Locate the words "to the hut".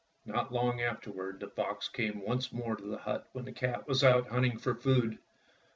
2.75-3.29